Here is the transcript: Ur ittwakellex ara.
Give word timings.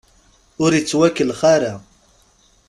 Ur 0.63 0.71
ittwakellex 0.73 1.41
ara. 1.55 1.73